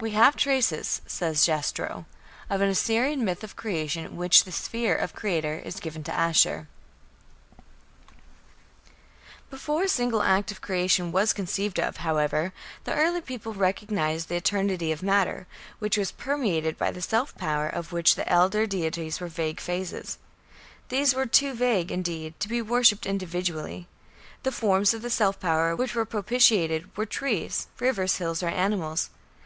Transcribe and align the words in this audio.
"We 0.00 0.10
have 0.10 0.36
traces", 0.36 1.00
says 1.06 1.46
Jastrow, 1.46 2.04
"of 2.50 2.60
an 2.60 2.68
Assyrian 2.68 3.24
myth 3.24 3.42
of 3.42 3.56
Creation 3.56 4.04
in 4.04 4.16
which 4.18 4.44
the 4.44 4.52
sphere 4.52 4.94
of 4.94 5.14
creator 5.14 5.62
is 5.64 5.80
given 5.80 6.04
to 6.04 6.12
Ashur." 6.12 6.68
Before 9.48 9.84
a 9.84 9.88
single 9.88 10.20
act 10.20 10.50
of 10.52 10.60
creation 10.60 11.10
was 11.10 11.32
conceived 11.32 11.80
of, 11.80 11.96
however, 12.04 12.52
the 12.84 12.92
early 12.94 13.22
peoples 13.22 13.56
recognized 13.56 14.28
the 14.28 14.36
eternity 14.36 14.92
of 14.92 15.02
matter, 15.02 15.46
which 15.78 15.96
was 15.96 16.12
permeated 16.12 16.76
by 16.76 16.90
the 16.90 17.00
"self 17.00 17.34
power" 17.38 17.66
of 17.66 17.92
which 17.94 18.14
the 18.14 18.28
elder 18.30 18.66
deities 18.66 19.20
were 19.22 19.28
vague 19.28 19.58
phases. 19.58 20.18
These 20.90 21.14
were 21.14 21.24
too 21.24 21.54
vague, 21.54 21.90
indeed, 21.90 22.38
to 22.40 22.48
be 22.50 22.60
worshipped 22.60 23.06
individually. 23.06 23.88
The 24.42 24.52
forms 24.52 24.92
of 24.92 25.00
the 25.00 25.08
"self 25.08 25.40
power" 25.40 25.74
which 25.74 25.94
were 25.94 26.04
propitiated 26.04 26.94
were 26.94 27.06
trees, 27.06 27.68
rivers, 27.80 28.16
hills, 28.18 28.42
or 28.42 28.48
animals. 28.48 29.08